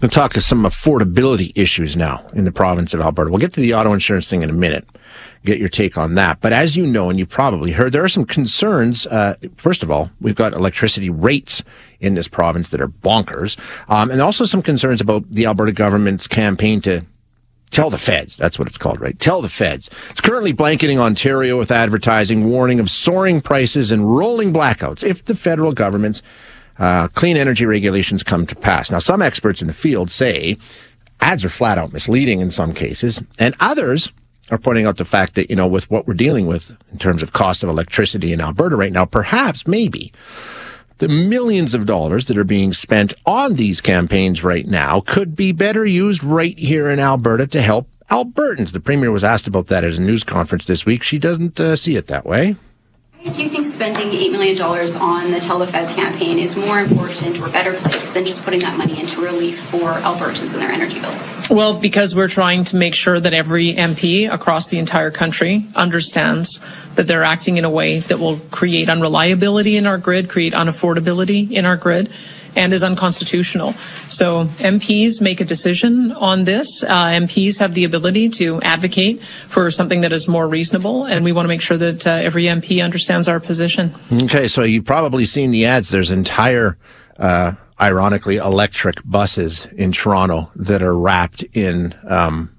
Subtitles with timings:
[0.00, 3.30] We'll talk to some affordability issues now in the province of Alberta.
[3.30, 4.86] We'll get to the auto insurance thing in a minute,
[5.44, 6.40] get your take on that.
[6.40, 9.06] But as you know, and you probably heard, there are some concerns.
[9.06, 11.62] Uh, first of all, we've got electricity rates
[12.00, 16.28] in this province that are bonkers, um, and also some concerns about the Alberta government's
[16.28, 17.04] campaign to
[17.70, 18.36] Tell the feds.
[18.36, 19.18] That's what it's called, right?
[19.18, 19.90] Tell the feds.
[20.10, 25.34] It's currently blanketing Ontario with advertising warning of soaring prices and rolling blackouts if the
[25.34, 26.22] federal government's
[26.78, 28.90] uh, clean energy regulations come to pass.
[28.90, 30.58] Now, some experts in the field say
[31.20, 34.12] ads are flat out misleading in some cases, and others
[34.50, 37.22] are pointing out the fact that, you know, with what we're dealing with in terms
[37.22, 40.12] of cost of electricity in Alberta right now, perhaps, maybe,
[40.98, 45.52] the millions of dollars that are being spent on these campaigns right now could be
[45.52, 48.72] better used right here in Alberta to help Albertans.
[48.72, 51.02] The Premier was asked about that at a news conference this week.
[51.02, 52.56] She doesn't uh, see it that way.
[53.32, 57.40] Do you think spending $8 million on the Tell the Feds campaign is more important
[57.40, 61.00] or better placed than just putting that money into relief for Albertans and their energy
[61.00, 61.24] bills?
[61.50, 66.60] Well, because we're trying to make sure that every MP across the entire country understands
[66.94, 71.50] that they're acting in a way that will create unreliability in our grid, create unaffordability
[71.50, 72.12] in our grid,
[72.56, 73.74] and is unconstitutional.
[74.08, 76.82] So MPs make a decision on this.
[76.82, 81.32] Uh, MPs have the ability to advocate for something that is more reasonable, and we
[81.32, 83.94] want to make sure that uh, every MP understands our position.
[84.24, 85.90] Okay, so you've probably seen the ads.
[85.90, 86.78] There's entire,
[87.18, 92.55] uh, ironically, electric buses in Toronto that are wrapped in um,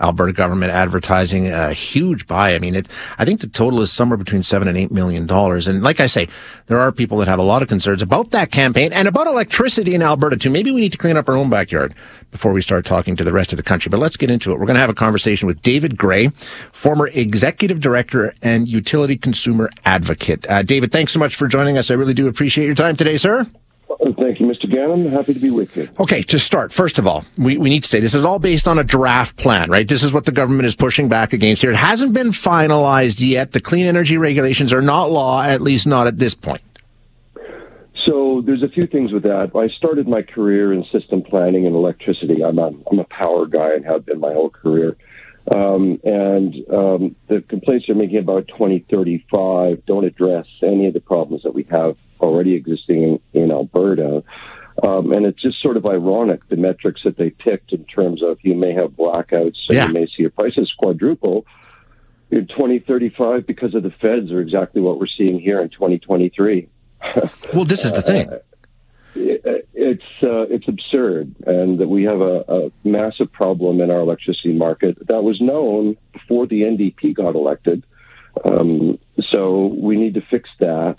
[0.00, 2.54] Alberta government advertising a huge buy.
[2.54, 5.66] I mean, it, I think the total is somewhere between seven and eight million dollars.
[5.66, 6.28] And like I say,
[6.66, 9.94] there are people that have a lot of concerns about that campaign and about electricity
[9.94, 10.50] in Alberta too.
[10.50, 11.94] Maybe we need to clean up our own backyard
[12.30, 13.90] before we start talking to the rest of the country.
[13.90, 14.58] But let's get into it.
[14.58, 16.28] We're going to have a conversation with David Gray,
[16.72, 20.48] former executive director and utility consumer advocate.
[20.50, 21.90] Uh, David, thanks so much for joining us.
[21.90, 23.46] I really do appreciate your time today, sir.
[24.42, 24.64] You, Mr.
[24.64, 25.10] Ganam.
[25.10, 25.88] Happy to be with you.
[26.00, 28.66] Okay, to start, first of all, we, we need to say this is all based
[28.66, 29.86] on a draft plan, right?
[29.86, 31.70] This is what the government is pushing back against here.
[31.70, 33.52] It hasn't been finalized yet.
[33.52, 36.62] The clean energy regulations are not law, at least not at this point.
[38.04, 39.52] So there's a few things with that.
[39.54, 42.42] I started my career in system planning and electricity.
[42.44, 44.96] I'm a, I'm a power guy and have been my whole career.
[45.50, 51.42] Um, and um, the complaints they're making about 2035 don't address any of the problems
[51.42, 54.22] that we have already existing in, in Alberta.
[54.82, 58.38] Um, and it's just sort of ironic the metrics that they picked in terms of
[58.42, 59.88] you may have blackouts, so Yeah.
[59.88, 61.44] you may see your prices quadruple
[62.30, 66.68] in 2035 because of the feds are exactly what we're seeing here in 2023.
[67.52, 68.30] Well, this is the thing.
[70.32, 74.96] Uh, it's absurd, and that we have a, a massive problem in our electricity market
[75.06, 77.84] that was known before the NDP got elected.
[78.42, 78.98] Um,
[79.30, 80.96] so we need to fix that.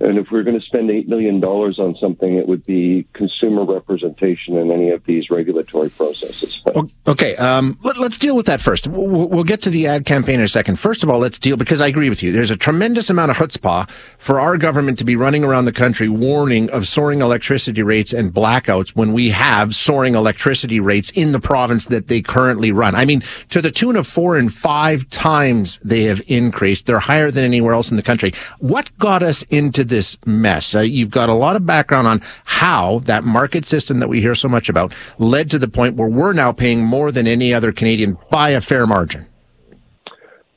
[0.00, 3.64] And if we're going to spend eight million dollars on something, it would be consumer
[3.64, 6.58] representation in any of these regulatory processes.
[7.06, 8.86] Okay, um, let, us deal with that first.
[8.86, 10.76] We'll, we'll- we'll get to the ad campaign in a second.
[10.78, 12.32] First of all, let's deal because I agree with you.
[12.32, 13.88] There's a tremendous amount of chutzpah
[14.18, 18.32] for our government to be running around the country warning of soaring electricity rates and
[18.32, 22.94] blackouts when we have soaring electricity rates in the province that they currently run.
[22.94, 26.86] I mean, to the tune of four and five times they have increased.
[26.86, 28.32] They're higher than anywhere else in the country.
[28.58, 30.74] What got us into this mess?
[30.74, 34.34] Uh, you've got a lot of background on how that market system that we hear
[34.34, 37.72] so much about led to the point where we're now paying more than any other
[37.72, 39.26] Canadian by a fair margin.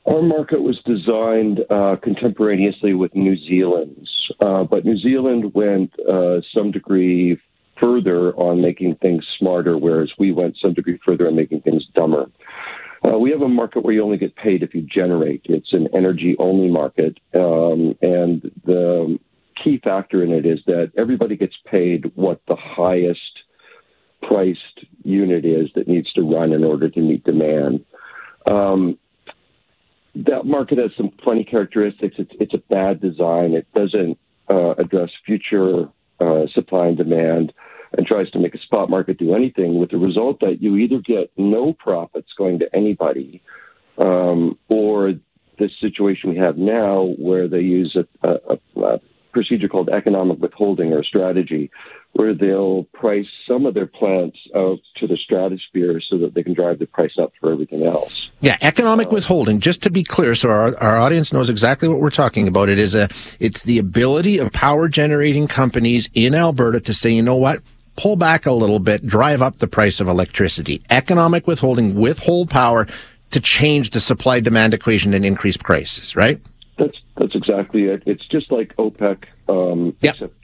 [0.06, 6.40] Our market was designed uh, contemporaneously with New Zealand's, uh, but New Zealand went uh,
[6.54, 7.38] some degree
[7.80, 12.30] further on making things smarter, whereas we went some degree further on making things dumber.
[13.06, 15.42] Uh, we have a market where you only get paid if you generate.
[15.44, 17.18] It's an energy only market.
[17.34, 19.18] Um, and the
[19.62, 23.20] key factor in it is that everybody gets paid what the highest
[24.22, 27.84] priced unit is that needs to run in order to meet demand.
[28.50, 28.98] Um,
[30.14, 32.16] that market has some funny characteristics.
[32.18, 33.52] It's, it's a bad design.
[33.52, 34.18] It doesn't
[34.48, 35.88] uh, address future
[36.20, 37.52] uh, supply and demand
[37.96, 40.98] and tries to make a spot market do anything with the result that you either
[40.98, 43.42] get no profits going to anybody
[43.98, 45.14] um, or
[45.58, 49.00] the situation we have now where they use a, a, a,
[49.34, 51.70] procedure called economic withholding or strategy,
[52.12, 56.54] where they'll price some of their plants out to the stratosphere so that they can
[56.54, 58.30] drive the price up for everything else.
[58.40, 59.58] Yeah, economic uh, withholding.
[59.58, 62.68] Just to be clear, so our, our audience knows exactly what we're talking about.
[62.68, 63.08] It is a
[63.40, 67.60] it's the ability of power generating companies in Alberta to say, you know what,
[67.96, 70.82] pull back a little bit, drive up the price of electricity.
[70.90, 72.86] Economic withholding, withhold power
[73.30, 76.40] to change the supply demand equation and increase prices, right?
[76.78, 78.02] That's that's exactly it.
[78.06, 80.14] It's just like OPEC, um, yep.
[80.14, 80.34] except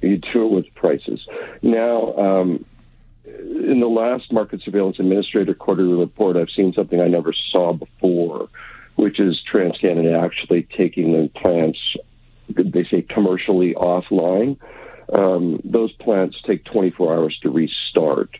[0.00, 1.26] you do it with prices.
[1.62, 2.64] Now, um,
[3.24, 8.48] in the last Market Surveillance Administrator quarterly report, I've seen something I never saw before,
[8.96, 11.78] which is TransCanada actually taking the plants,
[12.48, 14.56] they say commercially offline.
[15.12, 18.30] Um, those plants take 24 hours to restart.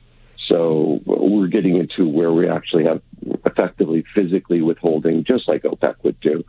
[0.48, 3.02] So we're getting into where we actually have
[3.44, 6.44] effectively physically withholding, just like OPEC would do.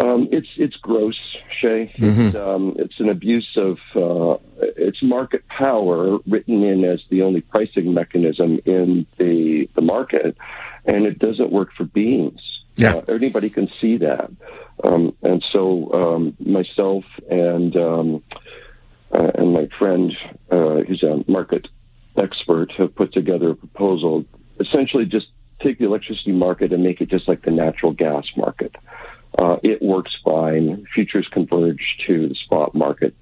[0.00, 1.18] Um, it's it's gross,
[1.60, 1.92] Shay.
[1.98, 2.20] Mm-hmm.
[2.20, 4.38] It's, um, it's an abuse of uh,
[4.76, 10.36] it's market power written in as the only pricing mechanism in the the market,
[10.84, 12.40] and it doesn't work for beans.
[12.76, 14.30] Yeah, uh, anybody can see that,
[14.84, 18.22] um, and so um, myself and um,
[19.16, 20.12] uh, and my friend,
[20.50, 21.68] uh, who's a market
[22.16, 24.24] expert, have put together a proposal.
[24.60, 25.26] Essentially, just
[25.62, 28.74] take the electricity market and make it just like the natural gas market.
[29.38, 30.84] Uh, it works fine.
[30.94, 33.14] Futures converge to the spot market.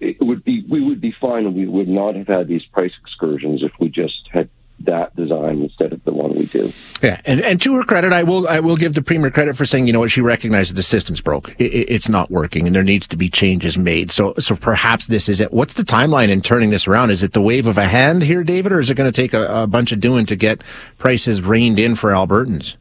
[0.00, 3.62] It would be we would be fine, we would not have had these price excursions
[3.62, 4.48] if we just had
[4.88, 6.72] that design instead of the one we do.
[7.02, 9.66] Yeah, and, and to her credit, I will I will give the premier credit for
[9.66, 11.50] saying, you know what, she recognized the system's broke.
[11.60, 14.10] It, it's not working, and there needs to be changes made.
[14.10, 15.52] So so perhaps this is it.
[15.52, 17.10] What's the timeline in turning this around?
[17.10, 19.34] Is it the wave of a hand here, David, or is it going to take
[19.34, 20.62] a, a bunch of doing to get
[20.96, 22.74] prices reined in for Albertans?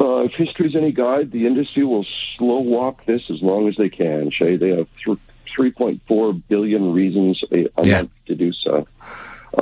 [0.00, 2.06] Uh, if history's any guide, the industry will
[2.36, 4.30] slow walk this as long as they can.
[4.30, 5.18] Shay, they have th-
[5.56, 7.96] 3.4 billion reasons a, a yeah.
[7.98, 8.88] month to do so.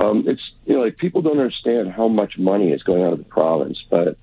[0.01, 3.19] Um, it's you know like people don't understand how much money is going out of
[3.19, 4.17] the province, but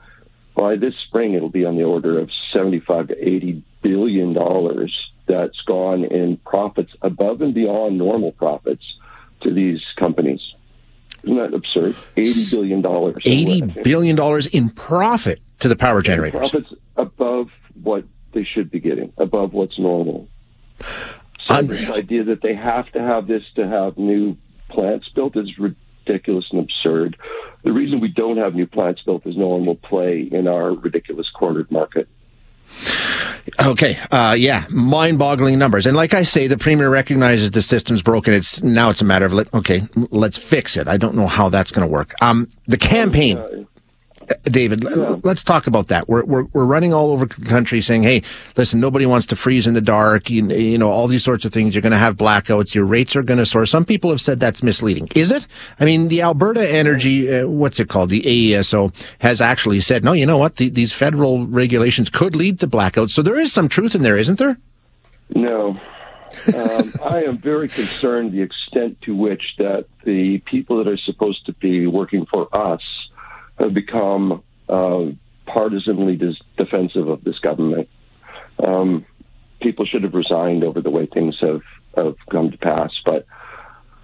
[0.55, 4.93] by this spring it'll be on the order of 75 to 80 billion dollars
[5.27, 8.83] that's gone in profits above and beyond normal profits
[9.41, 10.41] to these companies.
[11.23, 11.95] Isn't that absurd?
[12.17, 13.21] Eighty billion dollars.
[13.25, 16.49] Eighty billion dollars in profit to the power generators.
[16.49, 17.49] Profits above
[17.81, 20.27] what they should be getting, above what's normal.
[20.81, 21.79] So Unreal.
[21.81, 24.37] this idea that they have to have this to have new
[24.69, 27.17] plants built is ridiculous and absurd.
[27.63, 30.71] The reason we don't have new plants built is no one will play in our
[30.71, 32.07] ridiculous cornered market.
[33.59, 35.87] Okay, uh, yeah, mind-boggling numbers.
[35.87, 38.33] And like I say, the premier recognizes the system's broken.
[38.33, 40.87] It's now it's a matter of let, okay, let's fix it.
[40.87, 42.13] I don't know how that's going to work.
[42.21, 43.37] Um, the campaign.
[43.37, 43.58] Uh,
[44.43, 44.83] David,
[45.23, 46.07] let's talk about that.
[46.07, 48.21] We're, we're, we're running all over the country saying, hey,
[48.57, 50.29] listen, nobody wants to freeze in the dark.
[50.29, 51.73] You, you know, all these sorts of things.
[51.73, 52.75] You're going to have blackouts.
[52.75, 53.65] Your rates are going to soar.
[53.65, 55.09] Some people have said that's misleading.
[55.15, 55.47] Is it?
[55.79, 58.09] I mean, the Alberta Energy, uh, what's it called?
[58.09, 60.57] The AESO has actually said, no, you know what?
[60.57, 63.11] The, these federal regulations could lead to blackouts.
[63.11, 64.57] So there is some truth in there, isn't there?
[65.35, 65.79] No.
[66.55, 71.45] um, I am very concerned the extent to which that the people that are supposed
[71.47, 72.81] to be working for us
[73.59, 75.05] have become uh,
[75.45, 77.89] partisanly dis- defensive of this government.
[78.63, 79.05] Um,
[79.61, 81.61] people should have resigned over the way things have,
[81.95, 82.91] have come to pass.
[83.05, 83.25] But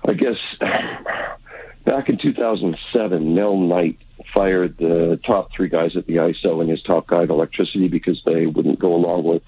[0.08, 0.38] I guess
[1.86, 3.98] back in 2007, Mel Knight
[4.34, 8.22] fired the top three guys at the ISO and his top guy at electricity because
[8.26, 9.44] they wouldn't go along with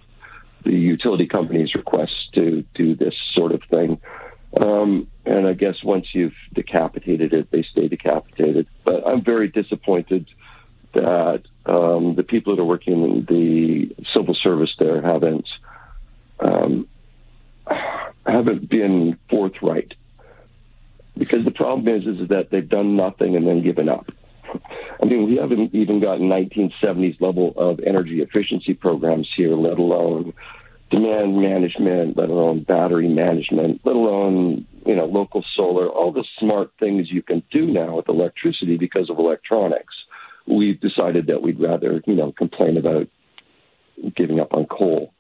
[0.64, 4.00] the utility company's requests to do this sort of thing.
[4.56, 8.68] Um, and I guess once you've decapitated it, they stay decapitated.
[8.86, 10.28] But I'm very disappointed
[10.94, 15.48] that um, the people that are working in the civil service there haven't
[16.40, 16.88] um,
[18.26, 19.94] haven't been forthright.
[21.18, 24.10] Because the problem is, is that they've done nothing and then given up.
[25.02, 30.34] I mean, we haven't even got 1970s level of energy efficiency programs here, let alone
[30.90, 36.72] demand management, let alone battery management, let alone you know local solar, all the smart
[36.80, 39.94] things you can do now with electricity because of electronics.
[40.48, 43.08] We've decided that we'd rather you know complain about
[44.16, 45.14] giving up on coal.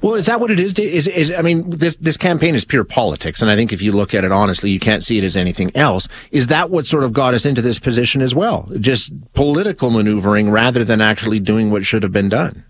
[0.00, 0.78] Well, is that what it is?
[0.78, 3.92] Is is I mean, this this campaign is pure politics, and I think if you
[3.92, 6.08] look at it honestly, you can't see it as anything else.
[6.30, 8.70] Is that what sort of got us into this position as well?
[8.80, 12.64] Just political maneuvering rather than actually doing what should have been done.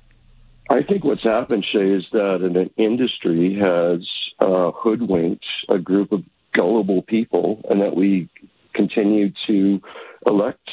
[0.70, 4.06] I think what's happened, Shay, is that an industry has
[4.38, 6.22] uh, hoodwinked a group of
[6.54, 8.28] gullible people, and that we
[8.74, 9.80] continue to
[10.26, 10.68] elect,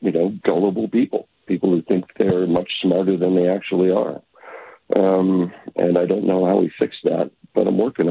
[0.00, 4.20] you know, gullible people, people who think they're much smarter than they actually are.
[4.96, 8.08] um, and I don't know how we fix that, but I'm working.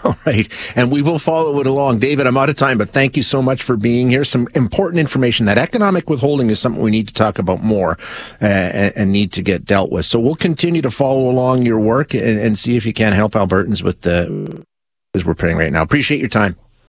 [0.04, 0.48] All right.
[0.76, 1.98] And we will follow it along.
[1.98, 4.24] David, I'm out of time, but thank you so much for being here.
[4.24, 5.46] Some important information.
[5.46, 7.98] That economic withholding is something we need to talk about more
[8.40, 10.06] uh, and, need to get dealt with.
[10.06, 13.32] So we'll continue to follow along your work and, and see if you can help
[13.32, 14.64] Albertans with the
[15.14, 15.82] as we're paying right now.
[15.82, 16.56] Appreciate your time.